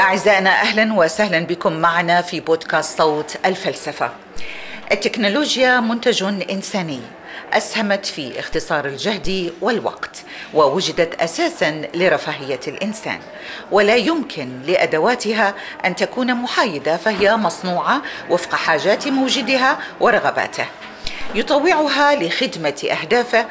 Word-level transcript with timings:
أعزائنا 0.00 0.50
أهلا 0.50 0.94
وسهلا 0.94 1.40
بكم 1.40 1.72
معنا 1.72 2.22
في 2.22 2.40
بودكاست 2.40 2.98
صوت 2.98 3.36
الفلسفة. 3.44 4.10
التكنولوجيا 4.92 5.80
منتج 5.80 6.22
إنساني 6.50 7.00
أسهمت 7.52 8.06
في 8.06 8.40
اختصار 8.40 8.84
الجهد 8.84 9.52
والوقت 9.60 10.22
ووجدت 10.54 11.14
أساسا 11.14 11.82
لرفاهية 11.94 12.60
الإنسان. 12.68 13.18
ولا 13.70 13.96
يمكن 13.96 14.62
لأدواتها 14.66 15.54
أن 15.84 15.96
تكون 15.96 16.34
محايدة 16.34 16.96
فهي 16.96 17.36
مصنوعة 17.36 18.02
وفق 18.30 18.54
حاجات 18.54 19.08
موجدها 19.08 19.78
ورغباته. 20.00 20.66
يطوعها 21.34 22.14
لخدمة 22.14 22.88
أهدافه 22.92 23.46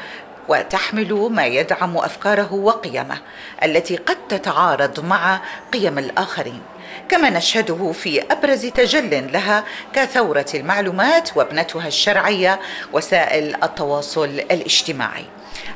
وتحمل 0.48 1.30
ما 1.32 1.46
يدعم 1.46 1.98
أفكاره 1.98 2.54
وقيمه 2.54 3.18
التي 3.64 3.98
قد 3.98 4.18
تتعارض 4.30 5.06
مع 5.06 5.42
قيم 5.74 5.98
الآخرين. 5.98 6.62
كما 7.10 7.30
نشهده 7.30 7.92
في 7.92 8.22
أبرز 8.32 8.66
تجل 8.66 9.32
لها 9.34 9.64
كثورة 9.94 10.46
المعلومات 10.54 11.38
وابنتها 11.38 11.88
الشرعية 11.88 12.60
وسائل 12.94 13.64
التواصل 13.64 14.30
الاجتماعي 14.30 15.26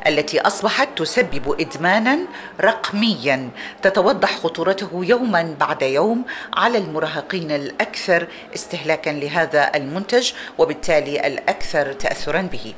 التي 0.07 0.41
أصبحت 0.41 0.89
تسبب 0.95 1.55
إدمانا 1.61 2.19
رقميا 2.61 3.49
تتوضح 3.81 4.37
خطورته 4.37 4.89
يوما 4.93 5.55
بعد 5.59 5.81
يوم 5.81 6.25
على 6.53 6.77
المراهقين 6.77 7.51
الأكثر 7.51 8.27
استهلاكا 8.55 9.09
لهذا 9.09 9.71
المنتج 9.75 10.31
وبالتالي 10.57 11.27
الأكثر 11.27 11.93
تاثرا 11.93 12.41
به. 12.41 12.73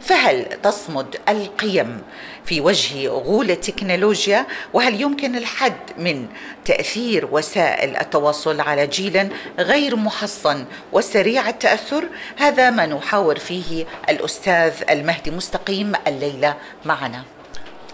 فهل 0.00 0.46
تصمد 0.62 1.16
القيم 1.28 2.02
في 2.44 2.60
وجه 2.60 3.08
غول 3.08 3.50
التكنولوجيا 3.50 4.46
وهل 4.72 5.00
يمكن 5.00 5.36
الحد 5.36 5.80
من 5.98 6.26
تأثير 6.64 7.28
وسائل 7.32 7.96
التواصل 7.96 8.60
على 8.60 8.86
جيل 8.86 9.28
غير 9.58 9.96
محصن 9.96 10.64
وسريع 10.92 11.48
التأثر؟ 11.48 12.04
هذا 12.36 12.70
ما 12.70 12.86
نحاور 12.86 13.38
فيه 13.38 13.84
الأستاذ 14.08 14.72
المهدي 14.90 15.30
مستقيم 15.30 15.92
الليلة 16.06 16.56
معنا. 16.84 17.22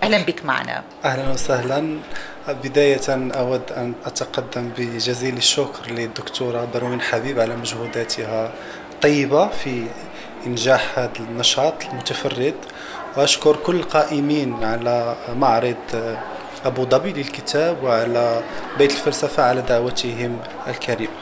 أهلا 0.02 0.18
بك 0.18 0.44
معنا. 0.44 0.82
أهلا 1.04 1.30
وسهلا. 1.32 1.98
بداية 2.48 3.08
أود 3.08 3.72
أن 3.76 3.94
أتقدم 4.04 4.70
بجزيل 4.78 5.36
الشكر 5.36 5.90
للدكتورة 5.90 6.68
بروين 6.74 7.00
حبيب 7.00 7.40
على 7.40 7.56
مجهوداتها 7.56 8.52
الطيبة 8.98 9.48
في 9.48 9.84
إنجاح 10.46 10.98
هذا 10.98 11.12
النشاط 11.20 11.84
المتفرد. 11.84 12.54
وأشكر 13.16 13.56
كل 13.56 13.76
القائمين 13.76 14.64
على 14.64 15.16
معرض 15.36 15.76
أبو 16.64 16.84
ظبي 16.84 17.12
للكتاب 17.12 17.84
وعلى 17.84 18.42
بيت 18.78 18.92
الفلسفة 18.92 19.42
على 19.42 19.62
دعوتهم 19.62 20.38
الكريمة 20.68 21.12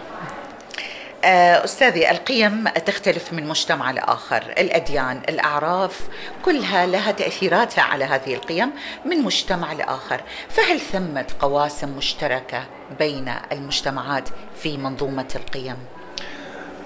آه، 1.24 1.64
أستاذي 1.64 2.10
القيم 2.10 2.68
تختلف 2.68 3.32
من 3.32 3.46
مجتمع 3.46 3.90
لآخر. 3.90 4.42
الأديان 4.58 5.22
الأعراف 5.28 6.00
كلها 6.44 6.86
لها 6.86 7.12
تأثيراتها 7.12 7.82
على 7.82 8.04
هذه 8.04 8.34
القيم 8.34 8.70
من 9.04 9.22
مجتمع 9.22 9.72
لآخر. 9.72 10.20
فهل 10.48 10.80
ثمة 10.80 11.26
قواسم 11.40 11.96
مشتركة 11.96 12.64
بين 12.98 13.32
المجتمعات 13.52 14.28
في 14.62 14.76
منظومة 14.76 15.28
القيم؟ 15.36 15.76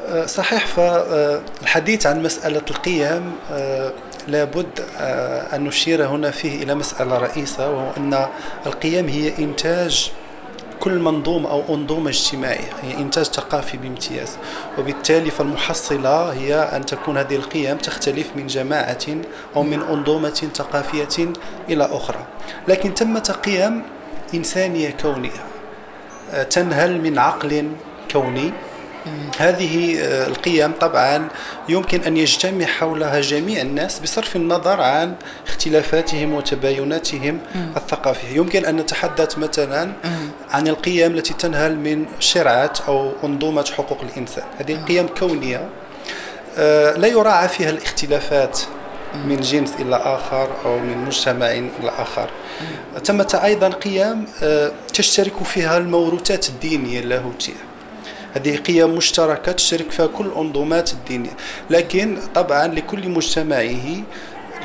أه، 0.08 0.26
صحيح 0.26 0.66
فالحديث 0.66 2.06
عن 2.06 2.22
مسألة 2.22 2.62
القيم 2.70 3.32
أه، 3.52 3.92
لابد 4.28 4.80
أه، 4.98 5.56
أن 5.56 5.64
نشير 5.64 6.06
هنا 6.06 6.30
فيه 6.30 6.62
إلى 6.62 6.74
مسألة 6.74 7.18
رئيسة 7.18 7.70
وهو 7.70 7.90
أن 7.96 8.26
القيم 8.66 9.08
هي 9.08 9.38
إنتاج 9.38 10.12
كل 10.80 10.98
منظومة 10.98 11.50
أو 11.50 11.74
أنظومة 11.74 12.10
اجتماعية 12.10 12.72
هي 12.82 12.94
إنتاج 12.98 13.24
ثقافي 13.24 13.76
بامتياز. 13.76 14.36
وبالتالي 14.78 15.30
فالمحصلة 15.30 16.32
هي 16.32 16.54
أن 16.54 16.86
تكون 16.86 17.18
هذه 17.18 17.36
القيم 17.36 17.76
تختلف 17.76 18.26
من 18.36 18.46
جماعة 18.46 19.06
أو 19.56 19.62
من 19.62 19.82
أنظومة 19.82 20.48
ثقافية 20.54 21.32
إلى 21.68 21.84
أخرى. 21.84 22.26
لكن 22.68 22.94
تمت 22.94 23.30
قيم 23.30 23.82
إنسانية 24.34 24.90
كونية 25.02 25.44
تنهل 26.50 27.00
من 27.00 27.18
عقل 27.18 27.68
كوني 28.12 28.52
هذه 29.38 30.00
آه، 30.00 30.26
القيم 30.26 30.72
طبعا 30.72 31.28
يمكن 31.68 32.02
أن 32.02 32.16
يجتمع 32.16 32.64
حولها 32.64 33.20
جميع 33.20 33.62
الناس 33.62 33.98
بصرف 33.98 34.36
النظر 34.36 34.80
عن 34.80 35.14
اختلافاتهم 35.48 36.34
وتبايناتهم 36.34 37.38
الثقافية. 37.76 38.36
يمكن 38.36 38.64
أن 38.64 38.76
نتحدث 38.76 39.38
مثلا 39.38 39.92
عن 40.50 40.68
القيم 40.68 41.14
التي 41.14 41.34
تنهل 41.34 41.76
من 41.76 42.04
شرعة 42.18 42.72
أو 42.88 43.12
أنظومة 43.24 43.64
حقوق 43.76 43.98
الإنسان. 44.02 44.44
هذه 44.58 44.84
قيم 44.88 45.06
كونية 45.06 45.68
آه، 46.58 46.96
لا 46.96 47.08
يراعى 47.08 47.48
فيها 47.48 47.70
الاختلافات 47.70 48.60
من 49.24 49.40
جنس 49.40 49.72
إلى 49.80 49.96
آخر 49.96 50.48
أو 50.64 50.78
من 50.78 51.04
مجتمع 51.06 51.50
إلى 51.50 51.90
آخر. 51.98 52.30
ثمة 53.04 53.40
أيضا 53.44 53.68
قيم 53.68 54.26
آه، 54.42 54.72
تشترك 54.94 55.42
فيها 55.44 55.78
الموروثات 55.78 56.48
الدينية 56.48 57.00
اللاهوتية. 57.00 57.69
هذه 58.34 58.56
قيم 58.56 58.94
مشتركة 58.96 59.52
تشترك 59.52 59.90
فيها 59.90 60.06
كل 60.06 60.26
الأنظومات 60.26 60.92
الدينية 60.92 61.30
لكن 61.70 62.18
طبعا 62.34 62.66
لكل 62.66 63.08
مجتمعه 63.08 64.02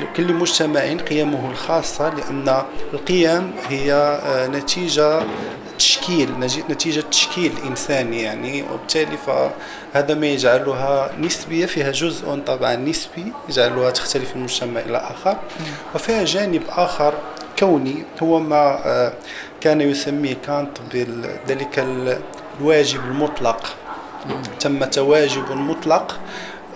لكل 0.00 0.32
مجتمع 0.32 0.80
قيمه 0.80 1.50
الخاصة 1.50 2.14
لأن 2.14 2.62
القيم 2.94 3.52
هي 3.68 3.92
آه، 3.92 4.46
نتيجة 4.46 5.22
تشكيل 5.78 6.30
نتيجة 6.70 7.00
تشكيل 7.10 7.52
إنساني 7.66 8.22
يعني. 8.22 8.62
وبالتالي 8.62 9.16
فهذا 9.16 10.14
ما 10.14 10.26
يجعلها 10.26 11.10
نسبية 11.20 11.66
فيها 11.66 11.90
جزء 11.90 12.38
طبعا 12.46 12.76
نسبي 12.76 13.32
يجعلها 13.48 13.90
تختلف 13.90 14.36
من 14.36 14.42
مجتمع 14.42 14.80
إلى 14.80 14.96
آخر. 14.96 15.36
وفيها 15.94 16.24
جانب 16.24 16.62
آخر 16.68 17.14
كوني 17.58 18.04
هو 18.22 18.40
ما 18.40 18.80
آه، 18.86 19.12
كان 19.60 19.80
يسميه 19.80 20.36
كانت 20.46 20.78
بذلك 20.94 21.78
الواجب 22.60 23.00
المطلق 23.04 23.76
تم 24.60 24.80
واجب 24.98 25.52
مطلق 25.52 26.20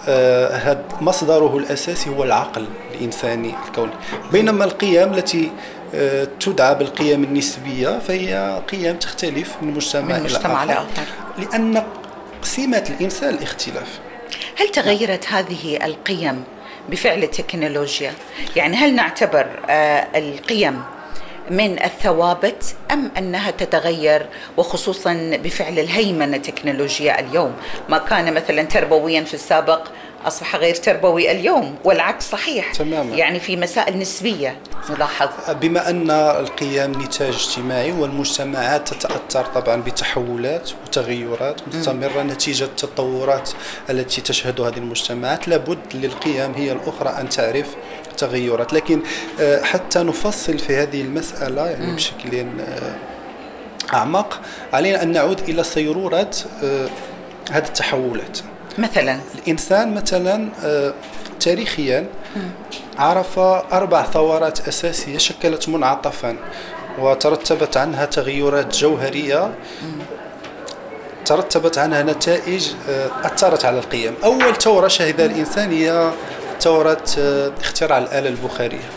هذا 0.07 0.85
آه 0.91 1.03
مصدره 1.03 1.57
الأساسي 1.57 2.11
هو 2.11 2.25
العقل 2.25 2.67
الإنساني 2.95 3.55
الكوني. 3.67 3.93
بينما 4.33 4.65
القيم 4.65 5.15
التي 5.15 5.53
آه 5.95 6.29
تدعى 6.41 6.75
بالقيم 6.75 7.25
النسبية 7.25 7.99
فهي 7.99 8.63
قيم 8.71 8.97
تختلف 8.97 9.57
من 9.63 9.75
مجتمع, 9.75 10.19
من 10.19 10.23
مجتمع 10.23 10.65
إلى 10.65 10.73
آخر. 10.73 11.05
لأن 11.39 11.83
سمة 12.43 12.85
الإنسان 12.99 13.35
الاختلاف. 13.35 13.99
هل 14.57 14.69
تغيرت 14.69 15.27
هذه 15.29 15.87
القيم 15.87 16.45
بفعل 16.89 17.23
التكنولوجيا؟ 17.23 18.15
يعني 18.57 18.77
هل 18.77 18.95
نعتبر 18.95 19.47
آه 19.71 20.07
القيم 20.19 20.83
من 21.51 21.83
الثوابت 21.83 22.75
أم 22.91 23.11
أنها 23.19 23.51
تتغير 23.51 24.27
وخصوصا 24.57 25.39
بفعل 25.45 25.79
الهيمنة 25.79 26.37
التكنولوجيا 26.37 27.21
اليوم؟ 27.21 27.53
ما 27.89 27.99
كان 27.99 28.35
مثلا 28.35 28.63
تربويا 28.63 29.25
في 29.25 29.35
السابق 29.35 29.89
أصبح 30.27 30.57
غير 30.57 30.75
تربوي 30.75 31.31
اليوم 31.31 31.77
والعكس 31.85 32.31
صحيح. 32.31 32.73
تماما. 32.73 33.17
يعني 33.17 33.41
في 33.41 33.57
مسائل 33.57 33.99
نسبية 33.99 34.57
نلاحظ. 34.91 35.29
بما 35.61 35.91
أن 35.91 36.11
القيم 36.11 37.03
نتاج 37.03 37.35
اجتماعي 37.35 37.93
والمجتمعات 37.93 38.89
تتأثر 38.89 39.45
طبعا 39.45 39.83
بتحولات 39.83 40.71
وتغيرات 40.85 41.61
مستمرة 41.69 42.23
نتيجة 42.23 42.65
التطورات 42.65 43.51
التي 43.91 44.21
تشهدها 44.21 44.69
هذه 44.69 44.77
المجتمعات 44.77 45.49
لابد 45.49 45.79
للقيم 45.95 46.53
هي 46.55 46.73
الأخرى 46.73 47.09
أن 47.21 47.29
تعرف 47.29 47.67
تغيرات 48.17 48.73
لكن 48.73 49.01
آه، 49.41 49.63
حتى 49.63 49.99
نفصل 49.99 50.59
في 50.59 50.77
هذه 50.77 51.01
المسألة 51.01 51.67
يعني 51.67 51.95
بشكل 51.95 52.47
آه، 52.61 52.95
أعمق 53.95 54.41
علينا 54.73 55.03
أن 55.03 55.13
نعود 55.13 55.41
إلى 55.41 55.63
صيرورة 55.63 56.31
آه، 56.65 56.89
هذه 57.51 57.67
التحولات. 57.67 58.39
مثلا؟ 58.79 59.21
الإنسان 59.35 59.95
مثلا 59.95 60.49
تاريخيا 61.41 62.07
عرف 62.99 63.39
أربع 63.73 64.03
ثورات 64.03 64.69
أساسية 64.69 65.19
شكلت 65.19 65.69
منعطفا 65.69 66.37
وترتبت 66.99 67.77
عنها 67.77 68.05
تغيرات 68.05 68.77
جوهرية 68.77 69.51
ترتبت 71.27 71.79
عنها 71.79 72.03
نتائج 72.03 72.69
أثرت 73.25 73.65
على 73.65 73.79
القيم. 73.79 74.15
أول 74.25 74.57
ثورة 74.57 74.89
شهدها 74.89 75.27
الإنسان 75.27 75.73
هي 75.73 76.13
ثورة 76.61 77.03
آه، 77.19 77.51
اختراع 77.61 77.99
الآلة 77.99 78.29
البخارية. 78.29 78.91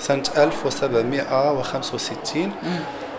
سنة 0.00 0.22
1765 0.36 2.52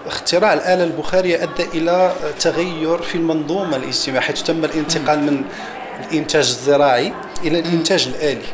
اختراع 0.07 0.53
الآلة 0.53 0.83
البخارية 0.83 1.43
أدى 1.43 1.63
إلى 1.73 2.11
تغير 2.39 3.01
في 3.01 3.15
المنظومة 3.15 3.77
الاجتماعية 3.77 4.25
حيث 4.27 4.41
تم 4.43 4.65
الانتقال 4.65 5.19
من 5.19 5.43
الإنتاج 6.09 6.47
الزراعي 6.47 7.13
إلى 7.43 7.59
الإنتاج 7.59 8.07
الآلي. 8.07 8.45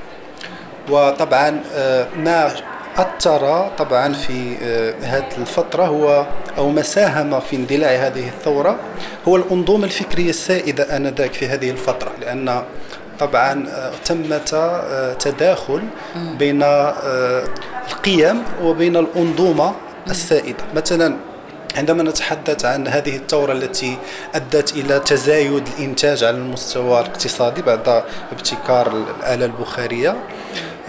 وطبعا 0.89 1.61
آه، 1.73 2.07
ما 2.17 2.51
أثر 2.97 3.69
طبعا 3.77 4.13
في 4.13 4.55
هذه 5.01 5.25
الفترة 5.37 5.83
هو 5.85 6.25
أو 6.57 6.69
ما 6.69 6.81
ساهم 6.81 7.39
في 7.39 7.55
اندلاع 7.55 7.89
هذه 7.89 8.27
الثورة 8.27 8.79
هو 9.27 9.35
الأنظومة 9.35 9.85
الفكرية 9.85 10.29
السائدة 10.29 10.97
آنذاك 10.97 11.33
في 11.33 11.47
هذه 11.47 11.71
الفترة 11.71 12.11
لأن 12.21 12.63
طبعا 13.25 13.65
ثمة 14.03 14.51
تداخل 15.19 15.81
بين 16.15 16.63
القيم 16.63 18.43
وبين 18.63 18.95
الأنظومة 18.97 19.73
السائدة 20.09 20.63
مثلا 20.75 21.17
عندما 21.77 22.03
نتحدث 22.03 22.65
عن 22.65 22.87
هذه 22.87 23.15
الثورة 23.15 23.53
التي 23.53 23.97
أدت 24.35 24.73
إلى 24.73 24.99
تزايد 24.99 25.67
الإنتاج 25.77 26.23
على 26.23 26.37
المستوى 26.37 26.99
الاقتصادي 26.99 27.61
بعد 27.61 28.03
ابتكار 28.31 28.87
الآلة 29.19 29.45
البخارية 29.45 30.15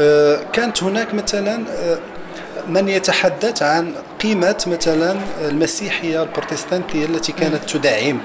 آه، 0.01 0.41
كانت 0.53 0.83
هناك 0.83 1.15
مثلا 1.15 1.65
آه، 1.71 1.99
من 2.69 2.89
يتحدث 2.89 3.63
عن 3.63 3.95
قيمة 4.23 4.65
مثلا 4.67 5.17
المسيحية 5.49 6.23
البروتستانتية 6.23 7.05
التي 7.05 7.33
كانت 7.33 7.71
تدعم. 7.71 8.21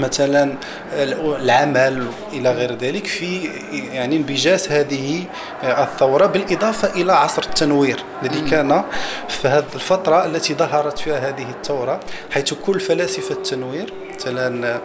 مثلا 0.00 0.54
العمل 0.92 2.06
إلى 2.32 2.50
غير 2.50 2.76
ذلك 2.76 3.06
في 3.06 3.44
يعني 3.92 4.16
انبجاز 4.16 4.68
هذه 4.68 5.24
الثورة 5.64 6.26
بالإضافة 6.26 7.00
إلى 7.00 7.12
عصر 7.12 7.42
التنوير 7.42 8.04
الذي 8.22 8.50
كان 8.50 8.84
في 9.28 9.48
هذه 9.48 9.64
الفترة 9.74 10.26
التي 10.26 10.54
ظهرت 10.54 10.98
فيها 10.98 11.28
هذه 11.28 11.46
الثورة 11.50 12.00
حيث 12.30 12.54
كل 12.54 12.80
فلاسفة 12.80 13.34
التنوير 13.34 13.92
مثلا 14.14 14.80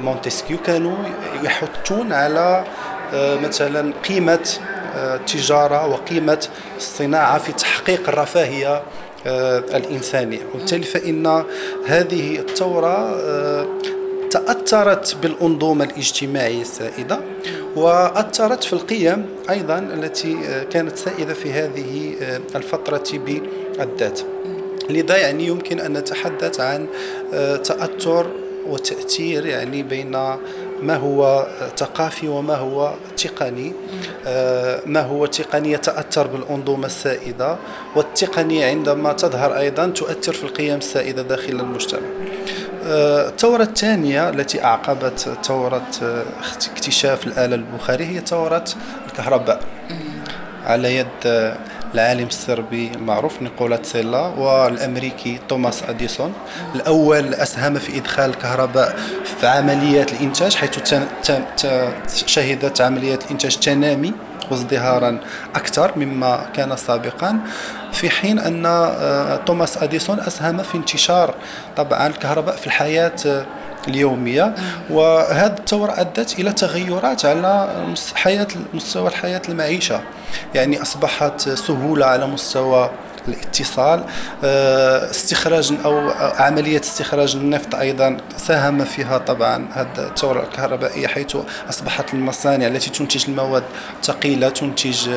مونتسكيو 0.00 0.58
كانوا 0.58 0.96
يحثون 1.42 2.12
على 2.12 2.64
مثلا 3.14 3.92
قيمة 4.08 4.48
التجاره 4.96 5.86
وقيمة 5.86 6.48
الصناعة 6.76 7.38
في 7.38 7.52
تحقيق 7.52 8.08
الرفاهية 8.08 8.82
الإنسانية. 9.74 10.40
وبالتالي 10.54 10.82
فإن 10.82 11.44
هذه 11.86 12.38
الثورة 12.38 13.16
تأثرت 14.30 15.16
بالأنظومة 15.22 15.84
الاجتماعية 15.84 16.60
السائدة 16.62 17.20
وأثرت 17.76 18.64
في 18.64 18.72
القيم 18.72 19.26
أيضا 19.50 19.78
التي 19.78 20.64
كانت 20.70 20.96
سائدة 20.96 21.34
في 21.34 21.52
هذه 21.52 22.14
الفترة 22.54 23.04
بالذات. 23.12 24.20
لذا 24.90 25.16
يعني 25.16 25.46
يمكن 25.46 25.80
أن 25.80 25.92
نتحدث 25.92 26.60
عن 26.60 26.86
تأثر 27.64 28.26
وتأثير 28.68 29.46
يعني 29.46 29.82
بين 29.82 30.10
ما 30.82 30.96
هو 30.96 31.46
ثقافي 31.76 32.28
وما 32.28 32.54
هو 32.54 32.94
تقني. 33.16 33.72
ما 34.86 35.00
هو 35.00 35.26
تقني 35.26 35.72
يتأثر 35.72 36.26
بالأنظومة 36.26 36.86
السائدة 36.86 37.56
والتقنية 37.96 38.66
عندما 38.66 39.12
تظهر 39.12 39.58
أيضا 39.58 39.86
تؤثر 39.86 40.32
في 40.32 40.44
القيم 40.44 40.76
السائدة 40.76 41.22
داخل 41.22 41.52
المجتمع. 41.52 42.08
الثورة 42.88 43.62
الثانية 43.62 44.28
التي 44.30 44.64
أعقبت 44.64 45.36
ثورة 45.44 45.90
آه، 46.02 46.24
اكتشاف 46.72 47.26
الآلة 47.26 47.54
البخاري 47.54 48.06
هي 48.06 48.20
ثورة 48.20 48.64
الكهرباء. 49.06 49.60
على 50.66 50.96
يد 50.96 51.06
آه، 51.26 51.56
العالم 51.94 52.26
السربي 52.26 52.90
المعروف 52.94 53.42
نيكولا 53.42 53.76
تسيلا 53.76 54.20
والأمريكي 54.20 55.38
توماس 55.48 55.82
أديسون. 55.88 56.32
الأول 56.74 57.34
أسهم 57.34 57.74
في 57.74 57.98
إدخال 57.98 58.30
الكهرباء 58.30 58.96
في 59.40 59.46
عمليات 59.46 60.12
الإنتاج 60.12 60.54
حيث 60.54 60.94
شهدت 62.26 62.80
عمليات 62.80 63.24
الإنتاج 63.24 63.56
تنامي. 63.56 64.12
وازدهارا 64.50 65.20
أكثر 65.54 65.92
مما 65.98 66.46
كان 66.54 66.76
سابقا 66.76 67.38
في 67.92 68.10
حين 68.10 68.38
أن 68.38 68.66
آه، 68.66 69.36
توماس 69.36 69.82
أديسون 69.82 70.20
أسهم 70.20 70.62
في 70.62 70.74
انتشار 70.74 71.34
طبعا 71.76 72.06
الكهرباء 72.06 72.56
في 72.56 72.66
الحياة 72.66 73.12
آه، 73.26 73.46
اليومية. 73.88 74.54
وهذه 74.90 75.54
الثوره 75.58 76.00
أدت 76.00 76.38
إلى 76.38 76.52
تغيرات 76.52 77.24
على 77.26 77.68
حياة 78.14 78.46
مستوى 78.74 79.08
الحياة 79.08 79.42
المعيشة. 79.48 80.00
يعني 80.54 80.82
أصبحت 80.82 81.40
سهولة 81.40 82.06
على 82.06 82.26
مستوى 82.26 82.90
الاتصال 83.28 84.04
آه، 84.44 85.10
استخراج 85.10 85.72
أو 85.84 86.10
عملية 86.38 86.80
استخراج 86.80 87.36
النفط 87.36 87.74
أيضا 87.74 88.16
ساهم 88.36 88.84
فيها 88.84 89.18
طبعا 89.18 89.68
هذه 89.72 89.88
الثورة 89.98 90.42
الكهربائية 90.42 91.06
حيث 91.06 91.36
أصبحت 91.68 92.14
المصانع 92.14 92.66
التي 92.66 92.90
تنتج 92.90 93.24
المواد 93.28 93.64
ثقيلة 94.02 94.48
تنتج 94.48 95.08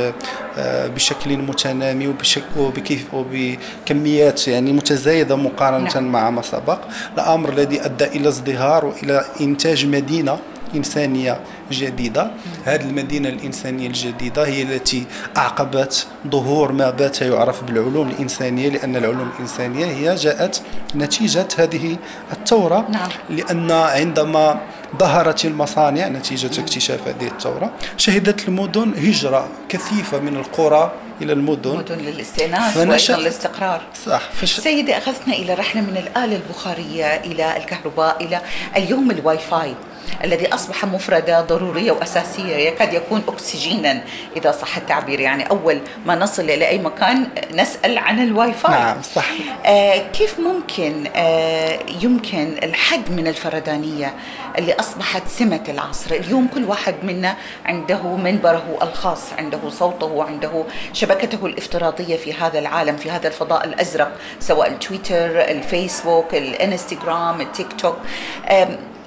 آه، 0.58 0.88
بشكل 0.88 1.38
متنامي 1.38 2.16
وبكيف 2.58 3.14
وبكميات 3.14 4.48
يعني 4.48 4.74
متزايدة 4.74 5.36
مقارنة 5.36 5.94
نعم. 5.96 6.12
مع 6.12 6.30
ما 6.30 6.42
سبق 6.42 6.80
الأمر 7.14 7.50
الذي 7.50 7.86
أدى 7.86 8.06
إلى 8.06 8.28
ازدهار 8.28 8.86
وإلى 8.86 9.26
إنتاج 9.42 9.86
مدينة 9.86 10.40
إنسانية 10.76 11.40
جديدة. 11.72 12.32
هذه 12.66 12.82
المدينة 12.82 13.30
الإنسانية 13.30 13.88
الجديدة 13.88 14.48
هي 14.48 14.62
التي 14.62 15.06
أعقبت 15.38 16.08
ظهور 16.28 16.72
ما 16.72 16.90
بات 16.90 17.22
يعرف 17.22 17.64
بالعلوم 17.64 18.10
الإنسانية 18.10 18.70
لأن 18.70 18.96
العلوم 18.96 19.32
الإنسانية 19.36 19.86
هي 19.86 20.16
جاءت 20.16 20.62
نتيجة 20.96 21.48
هذه 21.58 21.98
الثورة. 22.34 22.88
نعم. 22.90 23.10
لأن 23.30 23.72
عندما 23.72 24.60
ظهرت 24.98 25.46
المصانع 25.46 26.08
نتيجة 26.08 26.62
اكتشاف 26.62 27.08
هذه 27.08 27.28
الثورة 27.28 27.72
شهدت 27.98 28.48
المدن 28.48 28.94
هجرة 28.98 29.48
كثيفة 29.70 30.20
من 30.20 30.36
القرى 30.36 30.92
إلى 31.22 31.34
المدن. 31.34 31.78
مدن 31.78 31.98
للاستئناس 31.98 32.78
وأيضا 32.78 33.16
الاستقرار 33.16 33.82
صح. 34.06 34.22
فش... 34.32 34.60
سيدي 34.60 34.98
أخذتنا 34.98 35.34
إلى 35.34 35.54
رحلة 35.54 35.82
من 35.82 35.98
الآلة 35.98 36.36
البخارية 36.36 37.06
إلى 37.06 37.58
الكهرباء 37.58 38.24
إلى 38.24 38.42
اليوم 38.78 39.12
الواي 39.12 39.38
فاي. 39.38 39.76
الذي 40.24 40.54
أصبح 40.54 40.86
مفردة 40.86 41.42
ضرورية 41.42 41.92
وأساسية 41.92 42.56
يكاد 42.56 42.94
يكون 42.94 43.24
أكسجينا. 43.28 44.04
إذا 44.38 44.52
صح 44.52 44.78
التعبير 44.78 45.20
يعني 45.20 45.50
أول 45.50 45.82
ما 46.06 46.16
نصل 46.16 46.44
إلى 46.44 46.68
أي 46.68 46.78
مكان 46.78 47.28
نسأل 47.54 47.98
عن 47.98 48.24
الواي 48.24 48.54
فاي 48.54 48.72
نعم 48.72 49.02
صح. 49.02 49.26
آه 49.66 49.98
كيف 49.98 50.40
ممكن 50.40 51.08
آه 51.16 51.80
يمكن 52.02 52.58
الحد 52.64 53.12
من 53.12 53.28
الفردانية 53.28 54.14
اللي 54.58 54.74
أصبحت 54.74 55.28
سمة 55.28 55.64
العصر؟ 55.70 56.16
اليوم 56.16 56.48
كل 56.48 56.64
واحد 56.64 56.96
منا 57.04 57.36
عنده 57.66 58.16
منبره 58.16 58.78
الخاص 58.82 59.34
عنده 59.38 59.60
صوته 59.70 60.24
عنده 60.24 60.64
شبكته 60.94 61.46
الافتراضية 61.46 62.18
في 62.18 62.34
هذا 62.34 62.60
العالم 62.60 62.96
في 62.96 63.12
هذا 63.12 63.28
الفضاء 63.28 63.66
الأزرق 63.66 64.12
سواء 64.40 64.68
التويتر 64.68 65.42
الفيسبوك 65.42 66.36
الإنستغرام 66.36 67.42
التيك 67.42 67.68
توك. 67.74 67.98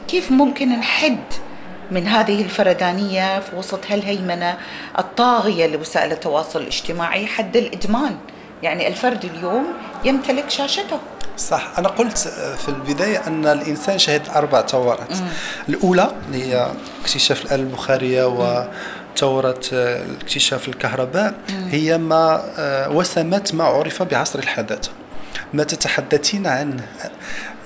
كيف 0.09 0.31
ممكن 0.31 0.69
نحد 0.69 1.19
من 1.91 2.07
هذه 2.07 2.43
الفردانية 2.43 3.41
في 3.41 3.57
وسط 3.57 3.81
هالهيمنة 3.91 4.57
الطاغية 4.99 5.67
لوسائل 5.67 6.13
التواصل 6.13 6.61
الاجتماعي 6.61 7.27
حد 7.27 7.57
الإدمان؟ 7.57 8.17
يعني 8.63 8.89
الفرد 8.89 9.25
اليوم 9.25 9.67
يمتلك 10.05 10.51
شاشته. 10.51 11.01
صح 11.39 11.73
أنا 11.79 11.89
قلت 11.89 12.19
في 12.59 12.69
البداية 12.69 13.27
أن 13.27 13.47
الإنسان 13.47 13.99
شهد 13.99 14.29
أربع 14.29 14.67
ثورات 14.67 15.19
الأولى 15.69 16.13
هي 16.33 16.73
اكتشاف 17.01 17.45
الآلة 17.45 17.63
البخارية 17.63 18.25
وثورة 18.25 19.61
اكتشاف 20.23 20.69
الكهرباء 20.69 21.35
هي 21.71 21.99
ما 21.99 22.45
آه، 22.59 22.91
وسمت 22.91 23.55
ما 23.55 23.65
عرف 23.65 24.03
بعصر 24.03 24.39
الحداثة. 24.39 24.91
ما 25.53 25.65
تتحدثين 25.65 26.47
عنه 26.47 26.85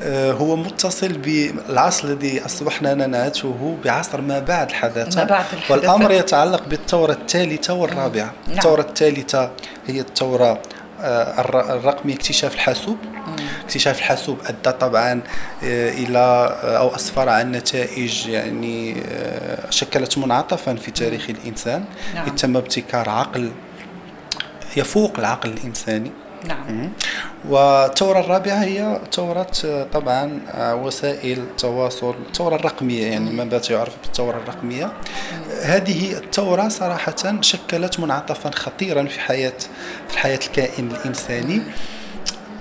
هو 0.07 0.57
متصل 0.57 1.12
بالعصر 1.12 2.09
الذي 2.09 2.47
أصبحنا 2.47 2.95
ننعته 2.95 3.78
بعصر 3.85 4.21
ما 4.21 4.38
بعد 4.38 4.69
الحداثة 4.69 5.21
ما 5.21 5.28
بعد 5.31 5.45
الحداثة 5.52 5.73
والأمر 5.75 6.11
يتعلق 6.12 6.69
بالثورة 6.69 7.12
الثالثة 7.12 7.75
والرابعة. 7.75 8.33
نعم. 8.49 8.59
الثورة 8.59 8.81
الثالثة 8.81 9.50
هي 9.87 10.00
الثورة 10.00 10.62
آه، 11.00 11.40
الرقمي 11.75 12.12
اكتشاف 12.12 12.55
الحاسوب. 12.55 12.97
اكتشاف 13.64 13.99
الحاسوب 13.99 14.38
أدى 14.47 14.76
طبعا 14.76 15.21
آه، 15.64 15.90
إلى 15.90 16.59
أو 16.62 16.95
أسفر 16.95 17.28
عن 17.28 17.52
نتائج 17.52 18.26
يعني 18.28 18.97
شكلت 19.71 20.19
منعطفا 20.19 20.75
في 20.75 20.90
تاريخ 20.90 21.31
الإنسان. 21.31 21.85
نعم. 22.14 22.28
تم 22.28 22.57
ابتكار 22.57 23.09
عقل 23.09 23.50
يفوق 24.76 25.19
العقل 25.19 25.50
الإنساني. 25.50 26.11
نعم. 26.45 26.90
والثورة 27.49 28.21
الرابعة 28.21 28.62
هي 28.64 29.00
ثورة 29.12 29.52
طبعا 29.92 30.40
وسائل 30.57 31.38
التواصل 31.38 32.14
الثورة 32.28 32.57
الرقمية 32.57 33.07
يعني 33.07 33.30
ما 33.30 33.45
بات 33.45 33.71
يعرف 33.71 33.92
بالثورة 34.02 34.37
الرقمية. 34.37 34.92
هذه 35.62 36.12
الثورة 36.12 36.68
صراحة 36.68 37.40
شكلت 37.40 38.00
منعطفا 38.00 38.50
خطيرا 38.50 39.04
في 39.04 39.21
حياة 39.21 39.59
في 40.09 40.18
حياة 40.18 40.38
الكائن 40.47 40.90
الإنساني. 40.90 41.62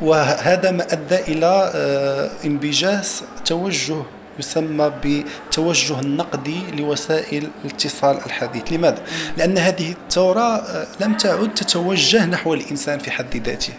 وهذا 0.02 0.72
ما 0.72 0.94
أدى 0.94 1.16
إلى 1.16 1.72
آه، 1.76 2.30
إنبجاس 2.46 3.24
توجه 3.46 4.04
يسمى 4.40 4.92
بالتوجه 5.04 6.00
النقدي 6.00 6.60
لوسائل 6.78 7.48
الاتصال 7.66 8.18
الحديث 8.26 8.64
لماذا؟ 8.72 9.04
لأن 9.38 9.58
هذه 9.58 9.92
الثورة 9.92 10.56
آه، 10.56 10.88
لم 11.00 11.14
تعد 11.14 11.54
تتوجه 11.54 12.26
نحو 12.26 12.54
الإنسان 12.54 13.00
في 13.00 13.12
حد 13.12 13.38
ذاته 13.38 13.74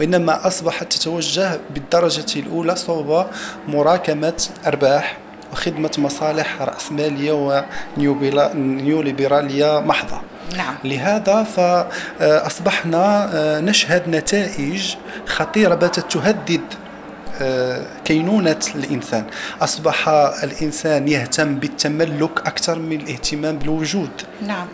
وإنما 0.00 0.46
أصبحت 0.46 0.92
تتوجه 0.92 1.60
بالدرجة 1.70 2.40
الأولى 2.40 2.76
صوب 2.76 3.26
مراكمة 3.68 4.48
أرباح 4.66 5.18
وخدمة 5.52 5.90
مصالح 5.98 6.62
رأسمالية 6.62 7.32
ونيوليبرالية 7.96 9.80
محضة 9.80 10.20
نعم. 10.56 10.74
لهذا 10.84 11.42
فأصبحنا 11.42 13.30
آه، 13.34 13.60
نشهد 13.60 14.08
نتائج 14.08 14.94
خطيرة 15.26 15.74
باتت 15.74 16.12
تهدد 16.12 16.60
آه، 16.60 16.87
كينونة 18.04 18.60
الإنسان. 18.74 19.24
أصبح 19.60 20.08
الإنسان 20.42 21.08
يهتم 21.08 21.54
بالتملك 21.54 22.38
أكثر 22.46 22.78
من 22.78 23.00
الاهتمام 23.00 23.58
بالوجود. 23.58 24.10
نعم. 24.46 24.66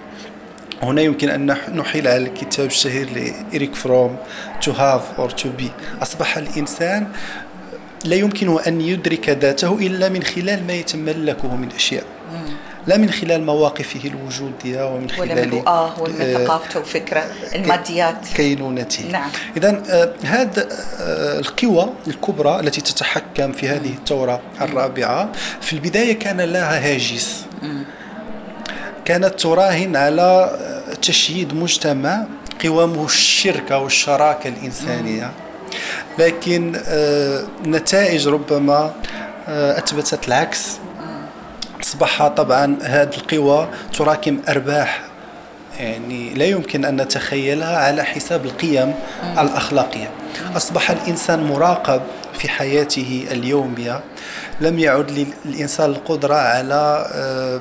هنا 0.82 1.02
يمكن 1.02 1.28
أن 1.30 1.46
نحيل 1.74 2.08
على 2.08 2.16
الكتاب 2.16 2.66
الشهير 2.66 3.08
لإريك 3.10 3.74
فروم 3.74 4.16
To 4.60 4.70
have 4.72 5.18
or 5.18 5.28
to 5.42 5.46
be 5.60 5.68
أصبح 6.02 6.36
الإنسان 6.36 7.06
لا 8.04 8.16
يمكنه 8.16 8.60
أن 8.66 8.80
يدرك 8.80 9.28
ذاته 9.28 9.78
إلا 9.78 10.08
من 10.08 10.22
خلال 10.22 10.66
ما 10.66 10.72
يتملكه 10.72 11.56
من 11.56 11.68
أشياء. 11.76 12.04
لا 12.86 12.96
من 12.96 13.10
خلال 13.10 13.44
مواقفه 13.44 14.00
الوجودية 14.04 14.94
ومن 14.94 15.10
خلال 15.10 15.66
آه، 15.66 15.94
ثقافته 16.34 16.80
وفكره 16.80 17.24
الماديات. 17.54 18.16
كينونته. 18.36 19.10
نعم. 19.10 19.30
إذا 19.56 19.82
هذا 20.24 20.68
آه، 21.00 21.38
القوى 21.38 21.88
الكبرى 22.06 22.60
التي 22.60 22.80
تتحكم 22.80 23.52
في 23.52 23.68
هذه 23.68 23.90
الثورة 23.90 24.40
الرابعة 24.60 25.32
في 25.60 25.72
البداية 25.72 26.18
كان 26.18 26.40
لها 26.40 26.92
هاجس. 26.94 27.44
كانت 29.04 29.40
تراهن 29.40 29.96
على 29.96 30.22
آه، 30.22 30.94
تشييد 30.94 31.54
مجتمع 31.54 32.24
قوامه 32.64 33.04
الشركة 33.04 33.78
والشراكة 33.78 34.48
الإنسانية. 34.48 35.30
لكن 36.18 36.80
آه، 36.86 37.44
نتائج 37.66 38.28
ربما 38.28 38.92
آه، 39.48 39.78
أثبتت 39.78 40.28
العكس. 40.28 40.78
أصبح 41.84 42.28
طبعا 42.28 42.76
هذه 42.82 43.16
القوى 43.16 43.68
تراكم 43.92 44.38
أرباح. 44.48 45.00
يعني 45.78 46.34
لا 46.34 46.44
يمكن 46.44 46.84
أن 46.84 47.00
نتخيلها 47.00 47.76
على 47.76 48.04
حساب 48.04 48.44
القيم 48.44 48.94
الأخلاقية. 49.38 50.10
أصبح 50.56 50.90
الإنسان 50.90 51.44
مراقب 51.44 52.02
في 52.34 52.48
حياته 52.48 53.26
اليومية. 53.30 54.00
لم 54.60 54.78
يعد 54.78 55.26
للإنسان 55.44 55.90
القدرة 55.90 56.34
على 56.34 57.06
آه، 57.12 57.60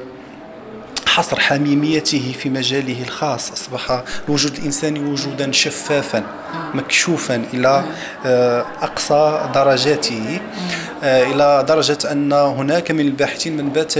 حصر 1.08 1.40
حميميته 1.40 2.36
في 2.40 2.50
مجاله 2.50 3.02
الخاص. 3.04 3.52
أصبح 3.52 4.04
الوجود 4.28 4.58
الإنساني 4.58 5.00
وجودا 5.00 5.52
شفافا 5.52 6.24
مكشوفا 6.74 7.44
إلى 7.54 7.84
آه، 8.26 8.66
أقصى 8.82 9.50
درجاته. 9.56 10.40
آه، 11.04 11.24
إلى 11.24 11.66
درجة 11.68 11.98
أن 12.12 12.34
هناك 12.34 12.92
من 12.92 13.00
الباحثين 13.00 13.58
من 13.58 13.70
بات 13.70 13.94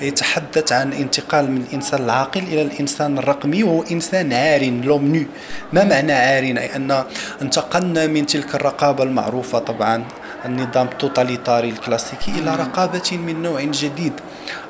يتحدث 0.00 0.72
عن 0.72 0.92
انتقال 0.92 1.50
من 1.50 1.64
الإنسان 1.68 2.04
العاقل 2.04 2.40
إلى 2.40 2.62
الإنسان 2.62 3.18
الرقمي 3.18 3.62
وهو 3.62 3.82
إنسان 3.82 4.32
عار 4.32 4.70
لومني 4.70 5.26
ما 5.72 5.84
معنى 5.84 6.12
عار 6.12 6.42
أي 6.42 6.76
أن 6.76 7.04
انتقلنا 7.42 8.06
من 8.06 8.26
تلك 8.26 8.54
الرقابة 8.54 9.04
المعروفة 9.04 9.58
طبعا 9.58 10.04
النظام 10.44 10.86
التوتاليتاري 10.86 11.68
الكلاسيكي 11.68 12.30
إلى 12.30 12.56
رقابة 12.56 13.10
من 13.12 13.42
نوع 13.42 13.62
جديد. 13.62 14.12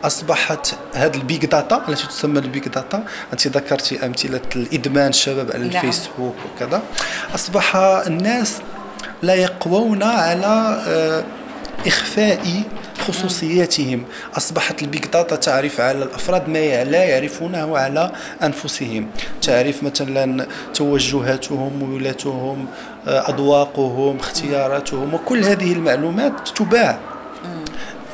أصبحت 0.04 0.74
هذه 0.94 1.16
ال 1.16 1.24
big 1.24 1.46
data 1.46 1.84
التي 1.88 2.06
تسمى 2.06 2.38
ال 2.38 2.46
big 2.46 2.68
data. 2.68 3.04
أنت 3.32 3.46
ذكرتي 3.46 4.06
أمثلة 4.06 4.40
الإدمان 4.56 5.08
الشباب 5.08 5.50
على 5.54 5.64
نعم. 5.64 5.76
الفيسبوك 5.76 6.34
وكذا. 6.46 6.82
أصبح 7.34 7.76
الناس 8.06 8.56
لا 9.22 9.34
يقوون 9.34 10.02
على 10.02 10.76
إخفاء 11.86 12.62
خصوصياتهم. 13.08 14.04
أصبحت 14.36 14.82
ال 14.82 14.88
big 14.88 15.04
data 15.06 15.36
تعرف 15.36 15.80
على 15.80 16.04
الأفراد 16.04 16.48
ما 16.48 16.84
لا 16.84 17.04
يعرفونه 17.04 17.78
على 17.78 18.12
أنفسهم. 18.42 19.06
تعرف 19.42 19.82
مثلا 19.82 20.46
توجهاتهم 20.74 21.82
ميولاتهم 21.82 22.66
آه، 23.08 23.30
أذواقهم 23.30 24.16
اختياراتهم 24.16 25.14
وكل 25.14 25.44
هذه 25.44 25.72
المعلومات 25.72 26.48
تباع. 26.48 26.98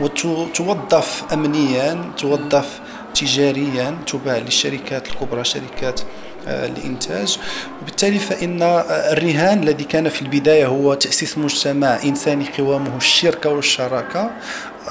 وتوظف 0.00 1.24
امنيا 1.32 2.12
توظف 2.18 2.80
تجاريا 3.14 3.98
تباع 4.06 4.38
للشركات 4.38 5.08
الكبرى 5.08 5.44
شركات 5.44 6.00
آه، 6.46 6.66
الانتاج 6.66 7.38
وبالتالي 7.82 8.18
فإن 8.18 8.62
آه، 8.62 9.12
الرهان 9.12 9.62
الذي 9.62 9.84
كان 9.84 10.08
في 10.08 10.22
البداية 10.22 10.66
هو 10.66 10.94
تأسيس 10.94 11.38
مجتمع 11.38 11.98
إنساني 12.04 12.44
قوامه 12.58 12.96
الشركة 12.96 13.50
والشراكة. 13.50 14.30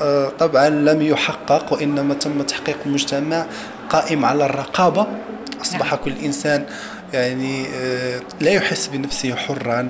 آه، 0.01 0.29
طبعا 0.39 0.69
لم 0.69 1.01
يحقق 1.01 1.73
وإنما 1.73 2.13
تم 2.13 2.41
تحقيق 2.41 2.77
مجتمع 2.85 3.45
قائم 3.89 4.25
على 4.25 4.45
الرقابة. 4.45 5.07
أصبح 5.61 5.85
نعم. 5.85 5.99
كل 6.05 6.13
إنسان 6.25 6.65
يعني 7.13 7.65
آه، 7.75 8.19
لا 8.41 8.51
يحس 8.51 8.87
بنفسه 8.87 9.35
حرا. 9.35 9.89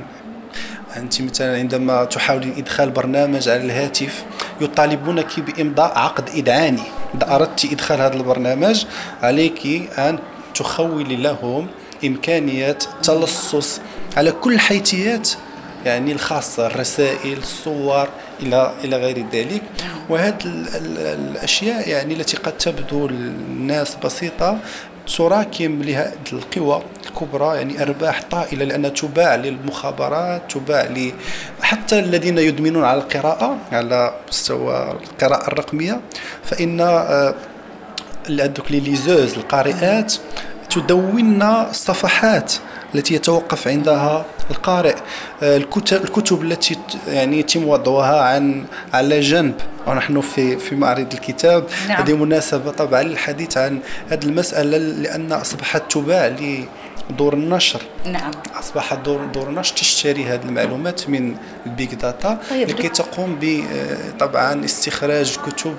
أنت 0.97 1.21
مثلا 1.21 1.57
عندما 1.57 2.03
تحاولين 2.03 2.53
إدخال 2.57 2.89
برنامج 2.89 3.49
على 3.49 3.61
الهاتف 3.61 4.23
يطالبونك 4.61 5.39
بإمضاء 5.39 5.97
عقد 5.97 6.29
إذعاني 6.29 6.83
إذا 7.15 7.35
أردت 7.35 7.65
إدخال 7.65 8.01
هذا 8.01 8.13
البرنامج 8.13 8.85
عليك 9.23 9.67
أن 9.97 10.19
تخولي 10.55 11.15
لهم 11.15 11.67
إمكانية 12.05 12.77
تلصص 13.03 13.79
على 14.17 14.31
كل 14.31 14.53
الحيثيات 14.53 15.29
يعني 15.85 16.11
الخاصة 16.11 16.67
الرسائل 16.67 17.37
الصور 17.37 18.07
إلى 18.39 18.71
إلى 18.83 18.97
غير 18.97 19.25
ذلك. 19.33 19.61
وهذه 20.09 20.35
ال- 20.45 20.67
ال- 20.75 20.97
الأشياء 20.97 21.89
يعني 21.89 22.13
التي 22.13 22.37
قد 22.37 22.57
تبدو 22.57 23.07
للناس 23.07 23.95
بسيطة 24.03 24.57
تراكم 25.17 25.83
لهذه 25.83 26.13
القوى 26.33 26.81
الكبرى 27.05 27.57
يعني 27.57 27.81
أرباح 27.83 28.21
طائلة 28.31 28.65
لأنها 28.65 28.89
تباع 28.89 29.35
للمخابرات 29.35 30.41
تباع 30.51 30.83
ل 30.83 31.11
حتى 31.61 31.99
الذين 31.99 32.37
يدمنون 32.37 32.83
على 32.83 32.99
القراءة 33.01 33.57
على 33.71 34.13
مستوى 34.27 34.91
القراءة 34.91 35.47
الرقمية. 35.47 36.01
فإن 36.43 36.81
هذوك 38.29 38.71
لي 38.71 38.79
ليزوز 38.79 39.33
القارئات 39.33 40.13
تدون 40.69 41.41
الصفحات 41.41 42.53
التي 42.95 43.15
يتوقف 43.15 43.67
عندها 43.67 44.25
القارئ. 44.51 44.95
آه، 45.43 45.57
الكتب 45.91 46.43
التي 46.43 46.77
يعني 47.07 47.39
يتم 47.39 47.67
وضعها 47.67 48.21
عن 48.21 48.65
على 48.93 49.19
جنب. 49.19 49.53
ونحن 49.87 50.21
في 50.21 50.57
في 50.57 50.75
معرض 50.75 51.13
الكتاب. 51.13 51.67
نعم. 51.87 52.01
هذه 52.01 52.13
مناسبة 52.13 52.71
طبعا 52.71 53.03
للحديث 53.03 53.57
عن 53.57 53.79
هذه 54.09 54.23
المسألة 54.23 54.77
لأن 54.77 55.31
أصبحت 55.31 55.91
تباع 55.91 56.27
لدور 57.09 57.33
النشر. 57.33 57.81
نعم. 58.05 58.31
اصبح 58.59 58.93
دور 58.93 59.25
دور 59.25 59.51
نشر 59.51 59.75
تشتري 59.75 60.25
هذه 60.25 60.43
المعلومات 60.43 61.09
من 61.09 61.35
ال 61.65 61.73
big 61.73 61.95
data 61.95 62.39
طيب، 62.49 62.69
لكي 62.69 62.89
تقوم 62.89 63.35
ب 63.41 63.43
آه، 63.43 64.11
طبعا 64.19 64.65
استخراج 64.65 65.37
كتب 65.45 65.75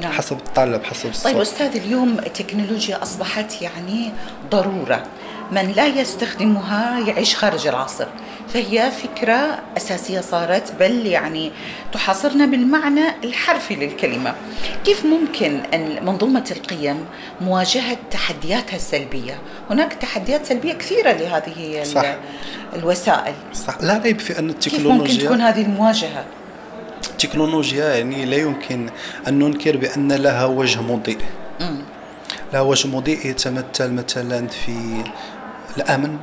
نعم. 0.00 0.12
حسب 0.12 0.36
الطلب 0.36 0.84
حسب 0.84 1.10
الصوت. 1.10 1.32
طيب 1.32 1.40
أستاذ 1.40 1.76
اليوم 1.76 2.18
التكنولوجيا 2.18 3.02
أصبحت 3.02 3.62
يعني 3.62 4.12
ضرورة. 4.50 5.02
من 5.52 5.72
لا 5.76 5.86
يستخدمها 5.86 6.98
يعيش 7.08 7.36
خارج 7.36 7.66
العصر. 7.66 8.06
فهي 8.48 8.90
فكرة 8.90 9.58
أساسية 9.76 10.20
صارت 10.20 10.72
بل 10.80 11.06
يعني 11.06 11.52
تحاصرنا 11.92 12.46
بالمعنى 12.46 13.04
الحرفي 13.24 13.74
للكلمة. 13.74 14.34
كيف 14.84 15.06
ممكن 15.06 15.60
أن 15.74 16.06
منظومة 16.06 16.44
القيم 16.50 17.04
مواجهة 17.40 17.96
تحدياتها 18.10 18.76
السلبية؟ 18.76 19.38
هناك 19.70 19.92
تحديات 19.92 20.46
سلبية 20.46 20.72
كثيرة 20.72 21.12
لهذه 21.12 21.82
صح. 21.82 22.16
الوسائل. 22.76 23.34
صح. 23.54 23.76
لا 23.80 23.98
ريب 23.98 24.18
في 24.18 24.38
أن 24.38 24.52
كيف 24.52 24.86
ممكن 24.86 24.88
تكون 24.88 25.00
التكنولوجيا 25.00 25.48
هذه 25.48 25.62
المواجهة؟ 25.62 26.24
التكنولوجيا 27.14 27.94
يعني 27.94 28.24
لا 28.24 28.36
يمكن 28.36 28.88
أن 29.28 29.38
ننكر 29.38 29.76
بأن 29.76 30.12
لها 30.12 30.44
وجه 30.44 30.82
مضيء. 30.82 31.18
لها 32.52 32.60
وجه 32.60 32.88
مضيء 32.88 33.26
يتمثل 33.26 33.92
مثلا 33.92 34.46
في 34.48 35.02
الأمن 35.76 36.16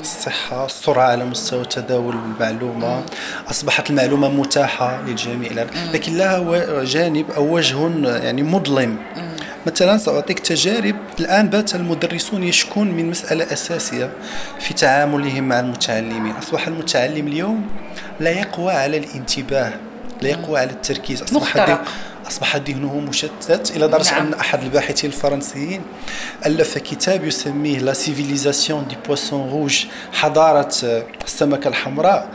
الصحة 0.00 0.66
السرعة 0.66 1.04
على 1.04 1.24
مستوى 1.24 1.64
تداول 1.64 2.14
المعلومة. 2.14 3.02
أصبحت 3.50 3.90
المعلومة 3.90 4.28
متاحة 4.28 5.02
للجميع. 5.06 5.50
لكن 5.92 6.16
لها 6.16 6.84
جانب 6.84 7.30
أو 7.30 7.54
وجه 7.54 7.88
يعني 8.16 8.42
مظلم. 8.42 8.96
مثلا 9.66 9.98
سأعطيك 9.98 10.38
تجارب. 10.38 10.96
الآن 11.20 11.48
بات 11.48 11.74
المدرسون 11.74 12.42
يشكون 12.42 12.90
من 12.90 13.10
مسألة 13.10 13.52
أساسية 13.52 14.10
في 14.60 14.74
تعاملهم 14.74 15.48
مع 15.48 15.60
المتعلمين. 15.60 16.32
أصبح 16.42 16.66
المتعلم 16.66 17.26
اليوم 17.26 17.68
لا 18.20 18.30
يقوى 18.30 18.72
على 18.72 18.96
الانتباه. 18.96 19.72
لا 20.22 20.28
يقوى 20.28 20.60
على 20.60 20.70
التركيز 20.70 21.22
أصبح 21.22 21.36
مخترق. 21.36 21.84
أصبح 22.28 22.56
ذهنه 22.56 23.00
مشتت 23.00 23.72
إلى 23.76 23.88
درجة 23.88 24.12
نعم. 24.12 24.26
أن 24.26 24.34
أحد 24.34 24.62
الباحثين 24.62 25.10
الفرنسيين 25.10 25.82
ألف 26.46 26.78
كتاب 26.78 27.24
يسميه 27.24 27.78
La 27.78 27.92
civilisation 27.92 28.86
du 28.88 28.96
poisson 29.06 29.50
rouge 29.50 29.84
حضارة 30.12 30.72
السمكة 31.24 31.68
الحمراء 31.68 32.28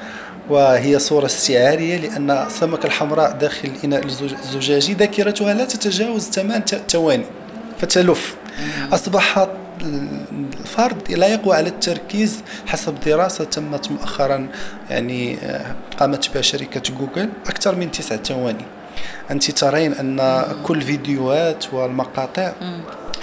وهي 0.49 0.99
صورة 0.99 1.25
استعارية 1.25 1.97
لأن 1.97 2.31
السمكة 2.31 2.85
الحمراء 2.85 3.31
داخل 3.31 3.67
الإناء 3.67 4.05
الزجاجي 4.05 4.93
ذاكرتها 4.93 5.53
لا 5.53 5.65
تتجاوز 5.65 6.29
8 6.29 6.65
ثواني 6.89 7.25
فتلف 7.79 8.35
أصبح 8.93 9.47
الفرد 9.81 11.11
لا 11.11 11.27
يقوى 11.27 11.55
على 11.55 11.69
التركيز 11.69 12.39
حسب 12.65 12.95
دراسة 13.05 13.43
تمت 13.43 13.91
مؤخرا 13.91 14.47
يعني 14.89 15.37
آه، 15.37 15.75
قامت 15.99 16.33
بها 16.33 16.41
شركة 16.41 16.79
جوجل 16.79 17.29
أكثر 17.47 17.75
من 17.75 17.91
تسعة 17.91 18.23
ثواني. 18.23 18.65
أنت 19.31 19.51
ترين 19.51 19.93
أن 19.93 20.45
كل 20.63 20.81
فيديوهات 20.81 21.73
والمقاطع 21.73 22.53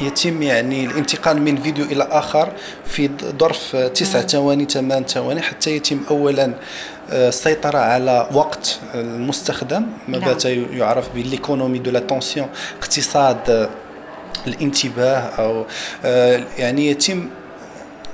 يتم 0.00 0.42
يعني 0.42 0.86
الانتقال 0.86 1.42
من 1.42 1.56
فيديو 1.56 1.84
إلى 1.84 2.08
آخر 2.10 2.52
في 2.84 3.10
ظرف 3.38 3.76
تسع 3.76 4.20
ثواني 4.20 4.64
ثمان 4.64 5.04
ثواني 5.04 5.42
حتى 5.42 5.76
يتم 5.76 6.00
اولا 6.10 6.54
آه، 7.10 7.28
السيطرة 7.28 7.78
على 7.78 8.28
وقت 8.32 8.78
المستخدم. 8.94 9.86
ما 10.08 10.18
نعم. 10.18 10.28
بات 10.28 10.44
يعرف 10.44 11.08
ب 11.14 11.20
L'économie 11.20 11.78
de 11.78 11.90
l'attention 11.90 12.48
اقتصاد 12.80 13.68
الانتباه 14.46 15.18
أو 15.18 15.66
آه، 16.04 16.44
يعني 16.58 16.86
يتم 16.86 17.28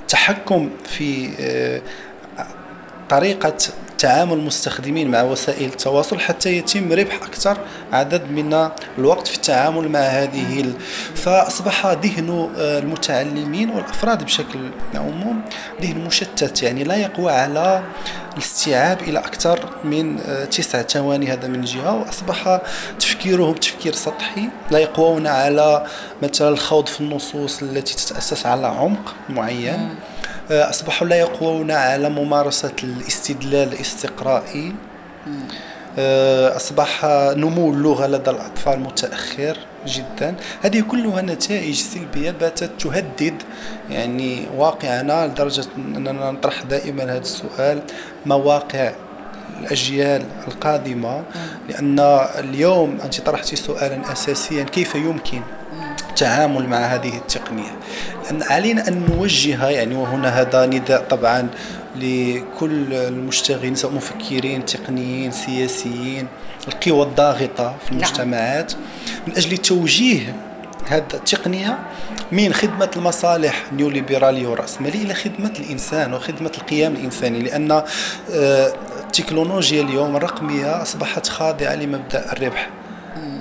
تحكم 0.07 0.69
في 0.85 1.29
آه، 1.39 1.81
طريقة 3.09 3.57
تعامل 3.99 4.33
المستخدمين 4.33 5.11
مع 5.11 5.21
وسائل 5.21 5.65
التواصل 5.65 6.19
حتى 6.19 6.57
يتم 6.57 6.93
ربح 6.93 7.15
أكثر 7.15 7.57
عدد 7.91 8.31
من 8.31 8.69
الوقت 8.97 9.27
في 9.27 9.35
التعامل 9.35 9.89
مع 9.89 9.99
هذه 9.99 10.73
فأصبح 11.15 11.87
ذهن 11.87 12.49
آه، 12.57 12.79
المتعلمين 12.79 13.69
والأفراد 13.69 14.23
بشكل 14.23 14.59
عموم 14.95 15.41
ذهن 15.81 15.97
مشتت 15.97 16.63
يعني 16.63 16.83
لا 16.83 16.95
يقوى 16.95 17.31
على 17.31 17.83
الاستيعاب 18.33 19.01
إلى 19.01 19.19
أكثر 19.19 19.69
من 19.83 20.19
آه، 20.19 20.45
تسع 20.45 20.81
ثواني 20.81 21.33
هذا 21.33 21.47
من 21.47 21.61
جهة 21.61 21.95
وأصبح 21.95 22.61
تفكيرهم 22.99 23.53
تفكير 23.53 23.93
سطحي 23.93 24.49
لا 24.71 24.79
يقوون 24.79 25.27
على 25.27 25.85
مثلا 26.23 26.49
الخوض 26.49 26.87
في 26.87 27.01
النصوص 27.01 27.61
التي 27.61 27.95
تتأسس 27.95 28.45
على 28.45 28.67
عمق 28.67 29.15
معين. 29.29 29.95
أصبحوا 30.51 31.07
لا 31.07 31.15
يقوون 31.15 31.71
على 31.71 32.09
ممارسة 32.09 32.71
الاستدلال 32.83 33.73
الاستقرائي. 33.73 34.75
آه، 35.99 36.55
أصبح 36.55 37.05
نمو 37.35 37.73
اللغة 37.73 38.07
لدى 38.07 38.29
الأطفال 38.29 38.79
متأخر 38.79 39.57
جدا. 39.87 40.35
هذه 40.61 40.81
كلها 40.81 41.21
نتائج 41.21 41.75
سلبية 41.75 42.31
باتت 42.31 42.69
تهدد 42.79 43.33
يعني 43.89 44.45
واقعنا 44.57 45.27
لدرجة 45.27 45.65
أننا 45.77 46.31
نطرح 46.31 46.63
دائما 46.63 47.03
هذا 47.03 47.17
السؤال 47.17 47.81
مواقع 48.25 48.91
الأجيال 49.61 50.23
القادمة؟ 50.47 51.23
لأن 51.69 51.99
اليوم 52.39 52.97
أنت 53.03 53.21
طرحتي 53.21 53.55
سؤالا 53.55 54.11
أساسيا 54.11 54.63
كيف 54.63 54.95
يمكن 54.95 55.41
التعامل 56.21 56.67
مع 56.67 56.77
هذه 56.77 57.17
التقنية. 57.17 57.79
لأن 58.23 58.43
علينا 58.43 58.87
أن 58.87 59.05
نوجه 59.09 59.69
يعني 59.69 59.95
وهنا 59.95 60.41
هذا 60.41 60.65
نداء 60.65 61.05
طبعا 61.09 61.47
لكل 61.95 62.93
المشتغلين 62.93 63.75
سواء 63.75 63.93
مفكرين 63.93 64.65
تقنيين 64.65 65.31
سياسيين 65.31 66.27
القوى 66.67 67.03
الضاغطة 67.03 67.75
في 67.85 67.95
نعم. 67.95 68.03
المجتمعات. 68.03 68.73
من 69.27 69.37
أجل 69.37 69.57
توجيه 69.57 70.35
هذه 70.87 71.03
التقنية 71.13 71.79
من 72.31 72.53
خدمة 72.53 72.91
المصالح 72.95 73.73
نيوليبرالية 73.73 74.47
والرأسمالية 74.47 75.01
إلى 75.01 75.13
خدمة 75.13 75.53
الإنسان 75.59 76.13
وخدمة 76.13 76.51
القيام 76.57 76.93
الإنساني 76.93 77.39
لأن 77.39 77.71
آه، 77.71 78.73
التكنولوجيا 78.99 79.81
اليوم 79.81 80.15
الرقمية 80.15 80.81
أصبحت 80.81 81.27
خاضعة 81.27 81.75
لمبدأ 81.75 82.33
الربح. 82.33 82.69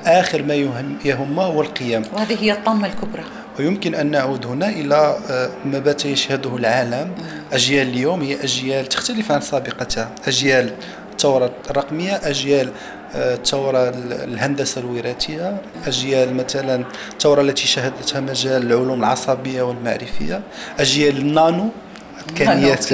آخر 0.06 0.42
ما 0.42 0.54
يهم 0.54 0.96
يهمه 1.04 1.42
هو 1.42 1.62
القيم. 1.62 2.02
وهذه 2.12 2.36
هي 2.40 2.52
الطامة 2.52 2.86
الكبرى. 2.86 3.22
ويمكن 3.58 3.94
أن 3.94 4.10
نعود 4.10 4.46
هنا 4.46 4.68
إلى 4.68 5.16
آه، 5.30 5.50
ما 5.64 5.78
بات 5.78 6.04
يشهده 6.04 6.56
العالم. 6.56 7.10
أجيال 7.52 7.88
اليوم 7.88 8.22
هي 8.22 8.42
أجيال 8.42 8.86
تختلف 8.86 9.32
عن 9.32 9.40
سابقتها. 9.40 10.10
أجيال 10.26 10.72
الثورة 11.12 11.50
الرقمية 11.70 12.20
أجيال 12.24 12.70
الثورة 13.14 13.78
آه، 13.78 13.92
الهندسة 14.24 14.80
الوراثية. 14.80 15.56
أجيال 15.86 16.34
مثلا 16.34 16.84
الثورة 17.12 17.40
التي 17.40 17.66
شهدتها 17.66 18.20
مجال 18.20 18.62
العلوم 18.62 19.00
العصبية 19.00 19.62
والمعرفية. 19.62 20.40
أجيال 20.78 21.16
النانو 21.16 21.68
إمكانيات 22.30 22.92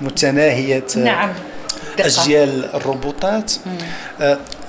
متناهية. 0.00 0.84
نعم. 0.96 1.30
أجيال 1.98 2.74
الروبوتات 2.74 3.52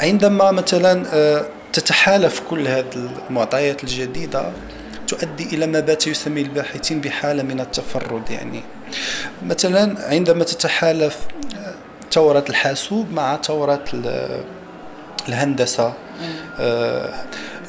عندما 0.01 0.51
مثلا 0.51 1.43
تتحالف 1.73 2.41
كل 2.49 2.67
هذه 2.67 3.09
المعطيات 3.29 3.83
الجديدة 3.83 4.51
تؤدي 5.07 5.43
إلى 5.43 5.67
ما 5.67 5.79
بات 5.79 6.07
يسمي 6.07 6.41
الباحثين 6.41 7.01
بحالة 7.01 7.43
من 7.43 7.59
التفرد 7.59 8.29
يعني. 8.29 8.63
مثلا 9.45 10.09
عندما 10.09 10.43
تتحالف 10.43 11.17
ثورة 12.11 12.45
الحاسوب 12.49 13.11
مع 13.11 13.37
ثورة 13.41 13.83
الهندسة 15.29 15.93
آه، 16.59 17.09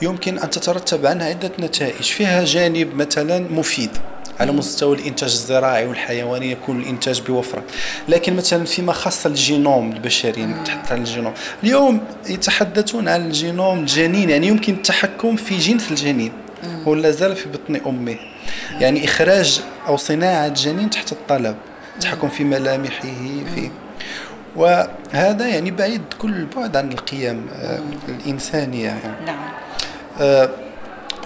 يمكن 0.03 0.39
أن 0.39 0.51
تترتب 0.51 1.07
عنها 1.07 1.27
عدة 1.27 1.51
نتائج. 1.61 2.03
فيها 2.03 2.45
جانب 2.45 2.95
مثلا 2.95 3.39
مفيد. 3.39 3.91
على 4.41 4.53
مستوى 4.53 4.97
الإنتاج 4.97 5.31
الزراعي 5.31 5.87
والحيواني 5.87 6.51
يكون 6.51 6.81
الإنتاج 6.81 7.21
بوفرة. 7.21 7.63
لكن 8.09 8.37
مثلا 8.37 8.65
فيما 8.65 8.93
خص 8.93 9.27
الجينوم 9.27 9.93
البشري 9.93 10.55
تحت 10.65 10.93
الجينوم. 10.93 11.33
اليوم 11.63 12.01
يتحدثون 12.29 13.09
عن 13.09 13.27
الجينوم 13.27 13.79
الجنين 13.79 14.31
يعني 14.31 14.47
يمكن 14.47 14.73
التحكم 14.73 15.37
في 15.37 15.59
جنس 15.59 15.91
الجنين 15.91 16.33
هو 16.87 16.95
لا 16.95 17.11
زال 17.11 17.37
في 17.37 17.49
بطن 17.49 17.81
امه 17.87 18.17
يعني 18.81 19.05
إخراج 19.05 19.63
أو 19.87 19.97
صناعة 19.97 20.49
جنين 20.49 20.91
تحت 20.91 21.13
الطلب 21.13 21.57
التحكم 21.95 22.29
في 22.29 22.45
ملامحه 22.45 23.09
في 23.55 23.71
وهذا 24.57 25.47
يعني 25.47 25.71
بعيد 25.71 26.03
كل 26.19 26.35
البعد 26.35 26.77
عن 26.77 26.93
القيم 26.93 27.47
آه، 27.55 27.81
الإنسانية 28.09 28.87
يعني. 28.87 29.27
نعم. 29.27 29.39
آه، 30.21 30.51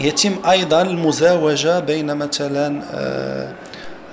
يتم 0.01 0.37
أيضا 0.51 0.83
المزاوجة 0.83 1.79
بين 1.79 2.17
مثلا 2.17 2.83
آه، 2.95 3.53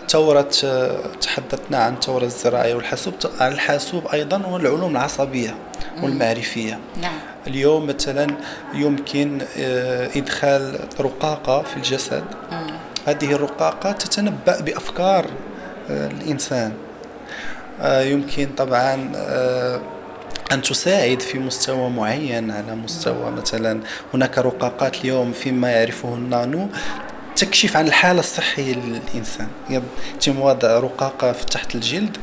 ثورة 0.10 0.52
آه، 0.64 0.98
تحدثنا 1.22 1.78
عن 1.78 1.94
الثورة 1.94 2.24
الزراعية 2.24 2.76
والحاسوب 2.76 3.14
الحاسوب 3.42 4.08
أيضا 4.08 4.46
والعلوم 4.48 4.92
العصبية 4.92 5.56
والمعرفية. 6.04 6.80
نعم. 7.02 7.14
اليوم 7.48 7.88
مثلا 7.88 8.28
يمكن 8.74 9.42
آه، 9.58 10.10
إدخال 10.16 10.80
رقاقة 11.00 11.62
في 11.62 11.78
الجسد. 11.78 12.24
هذه 13.08 13.34
الرقاقة 13.34 13.92
تتنبأ 13.92 14.62
بأفكار 14.62 15.26
الإنسان. 15.90 16.74
يمكن 17.84 18.48
طبعا 18.58 19.12
أن 20.56 20.62
تساعد 20.62 21.20
في 21.20 21.40
مستوى 21.40 21.90
معين 21.90 22.52
على 22.52 22.76
مستوى 22.76 23.32
مثلا 23.32 23.80
هناك 24.14 24.38
رقاقات 24.38 25.02
اليوم 25.02 25.32
فيما 25.32 25.72
يعرفه 25.72 26.16
النانو 26.16 26.68
تكشف 27.36 27.78
عن 27.78 27.88
الحالة 27.88 28.20
الصحية 28.20 28.76
للإنسان. 28.76 29.48
يتم 29.70 30.42
وضع 30.42 30.80
رقاقة 30.80 31.32
في 31.32 31.46
تحت 31.46 31.76
الجلد 31.76 32.18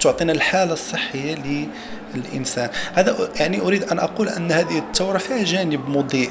تعطينا 0.00 0.32
الحالة 0.32 0.72
الصحية 0.72 1.64
للإنسان. 2.14 2.70
هذا 2.94 3.28
يعني 3.36 3.60
أريد 3.60 3.84
أن 3.84 3.98
أقول 3.98 4.28
أن 4.28 4.52
هذه 4.52 4.78
الثورة 4.78 5.18
فيها 5.18 5.44
جانب 5.44 5.88
مضيء. 5.88 6.30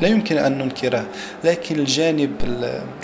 لا 0.00 0.08
يمكن 0.08 0.38
أن 0.38 0.58
ننكره 0.58 1.04
لكن 1.44 1.78
الجانب 1.78 2.32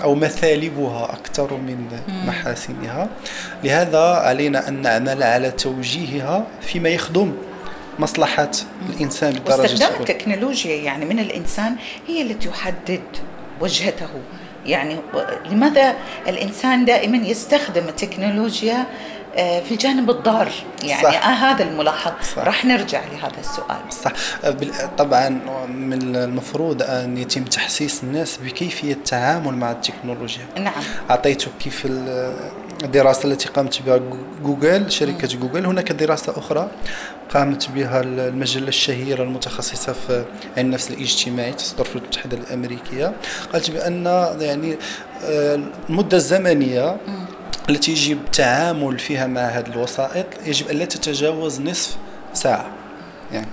أو 0.02 0.14
مثالبها 0.14 1.04
أكثر 1.04 1.54
من 1.54 1.86
محاسنها. 2.26 3.08
لهذا 3.64 4.00
علينا 4.00 4.68
أن 4.68 4.82
نعمل 4.82 5.22
على 5.22 5.50
توجيهها 5.50 6.46
فيما 6.60 6.88
يخدم 6.88 7.32
مصلحة 7.98 8.50
الإنسان 8.88 9.32
بالدرجة 9.32 9.60
واستخدام 9.60 10.00
التكنولوجيا 10.00 10.76
يعني 10.76 11.04
من 11.04 11.18
الإنسان 11.18 11.76
هي 12.06 12.22
التي 12.22 12.48
تحدد 12.48 13.02
وجهته. 13.60 14.08
يعني 14.66 14.96
لماذا 15.50 15.94
الإنسان 16.28 16.84
دائما 16.84 17.16
يستخدم 17.16 17.88
التكنولوجيا 17.88 18.86
آه، 19.36 19.60
في 19.60 19.72
الجانب 19.72 20.10
الضار؟ 20.10 20.52
يعني 20.82 21.02
صح. 21.02 21.26
آه 21.26 21.32
هذا 21.32 21.64
الملاحظ. 21.64 22.12
راح 22.36 22.64
نرجع 22.64 23.00
لهذا 23.12 23.40
السؤال. 23.40 23.78
صح. 23.90 24.12
آه، 24.44 24.56
طبعا 24.98 25.28
من 25.68 26.16
المفروض 26.16 26.82
أن 26.82 27.18
يتم 27.18 27.44
تحسيس 27.44 28.04
الناس 28.04 28.36
بكيفية 28.36 28.92
التعامل 28.92 29.54
مع 29.54 29.70
التكنولوجيا. 29.70 30.46
نعم. 30.58 30.72
أعطيتك 31.10 31.50
كيف 31.60 31.86
الدراسة 32.84 33.28
التي 33.28 33.48
قامت 33.48 33.82
بها 33.82 34.00
جوجل 34.44 34.90
شركة 34.92 35.28
جوجل. 35.28 35.66
هناك 35.66 35.92
دراسة 35.92 36.38
أخرى 36.38 36.70
قامت 37.34 37.70
بها 37.70 38.00
المجلة 38.00 38.68
الشهيرة 38.68 39.22
المتخصصة 39.22 39.92
في 39.92 40.24
علم 40.56 40.66
النفس 40.66 40.90
الاجتماعي 40.90 41.52
تصدر 41.52 41.84
في 41.84 41.96
المتحدة 41.96 42.36
الأمريكية. 42.36 43.12
قالت 43.52 43.70
بأن 43.70 44.06
يعني 44.40 44.76
آه، 45.24 45.60
المدة 45.88 46.16
الزمنية 46.16 46.96
التي 47.70 47.92
يجب 47.92 48.18
التعامل 48.26 48.98
فيها 48.98 49.26
مع 49.26 49.40
هذه 49.40 49.66
الوسائط 49.66 50.26
يجب 50.46 50.68
أن 50.68 50.76
لا 50.76 50.84
تتجاوز 50.84 51.60
نصف 51.60 51.96
ساعة. 52.34 52.66
يعني 53.32 53.46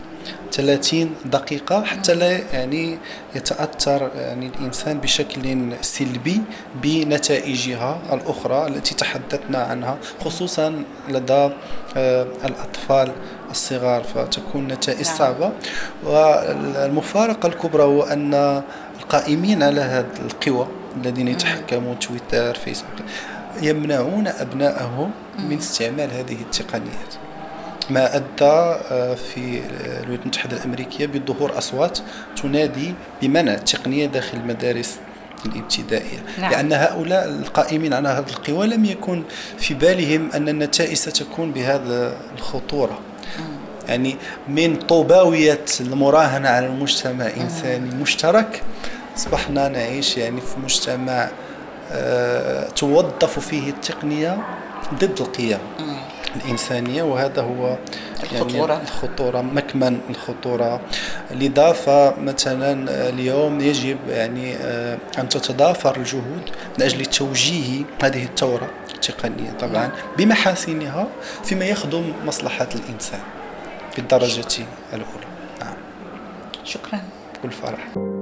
30 0.54 1.16
دقيقة 1.26 1.84
حتى 1.84 2.14
لا 2.14 2.32
يعني 2.54 2.98
يتأثر 3.36 4.12
يعني 4.16 4.48
الإنسان 4.48 5.00
بشكل 5.00 5.74
سلبي 5.82 6.42
بنتائجها 6.84 8.00
الأخرى 8.14 8.68
التي 8.68 8.96
تحدثنا 8.96 9.58
عنها 9.58 9.98
خصوصا 10.26 10.84
لدى 11.10 11.50
آه، 11.98 12.28
الأطفال 12.46 13.12
الصغار 13.52 14.04
فتكون 14.04 14.68
نتائج 14.68 15.08
نعم. 15.08 15.18
صعبة. 15.18 15.52
والمفارقة 16.04 17.48
الكبرى 17.48 17.84
هو 17.84 18.04
أن 18.04 18.64
القائمين 19.02 19.64
على 19.64 19.82
هذه 19.82 20.06
القوى 20.26 20.68
الذين 20.98 21.28
يتحكمون 21.28 22.00
تويتر 22.00 22.54
فيسبوك 22.54 23.00
يمنعون 23.62 24.28
أبنائهم 24.28 25.12
من 25.40 25.58
استعمال 25.58 26.12
هذه 26.12 26.42
التقنيات. 26.42 27.23
ما 27.90 28.16
أدى 28.16 28.28
آه، 28.42 29.16
في 29.16 29.62
الولايات 30.04 30.22
المتحدة 30.22 30.58
الأمريكية 30.58 31.06
بظهور 31.06 31.58
أصوات 31.58 32.00
تنادي 32.42 32.94
بمنع 33.22 33.54
التقنية 33.54 34.06
داخل 34.06 34.38
المدارس 34.38 35.00
الابتدائية. 35.46 36.24
نعم. 36.40 36.52
لأن 36.52 36.74
هؤلاء 36.74 37.30
القائمين 37.30 37.94
على 37.94 38.10
هذه 38.10 38.30
القوى 38.30 38.68
لم 38.68 38.86
يكن 38.86 39.24
في 39.58 39.74
بالهم 39.74 40.30
أن 40.32 40.50
النتائج 40.50 40.94
ستكون 40.94 41.52
بهذا 41.52 42.18
الخطورة. 42.38 43.00
يعني 43.88 44.16
من 44.48 44.76
طوباوية 44.76 45.66
المراهنة 45.82 46.50
على 46.50 46.66
المجتمع 46.66 47.26
إنساني 47.38 47.96
مشترك 47.96 48.64
أصبحنا 49.18 49.68
نعيش 49.68 50.18
يعني 50.18 50.42
في 50.42 50.60
مجتمع 50.64 51.30
أه 51.92 52.70
توظف 52.70 53.40
فيه 53.40 53.70
التقنية 53.70 54.38
ضد 54.94 55.22
القيم. 55.22 55.60
الإنسانية 56.36 57.04
وهذا 57.04 57.42
هو 57.42 57.68
يعني 57.68 57.78
الخطورة. 58.32 58.82
الخطورة 58.82 59.42
مكمن 59.42 60.00
الخطورة. 60.10 60.82
لذا 61.32 61.72
فمثلا 61.72 63.10
اليوم 63.10 63.62
يجب 63.62 63.98
يعني 64.10 64.56
آه، 64.56 64.98
أن 65.20 65.30
تتضافر 65.30 65.98
الجهود 65.98 66.50
من 66.78 66.84
أجل 66.84 67.06
توجيه 67.06 67.84
هذه 68.04 68.24
الثورة 68.24 68.70
التقنية 68.94 69.52
طبعا 69.52 69.74
نعم. 69.74 69.92
بمحاسنها 70.18 71.08
فيما 71.44 71.66
يخدم 71.66 72.14
مصلحة 72.26 72.70
الإنسان 72.76 73.22
بالدرجة 73.96 74.66
الأولى. 74.94 75.28
نعم. 75.62 75.76
شكرا. 76.64 77.00
بكل 77.34 77.52
فرح. 77.52 78.13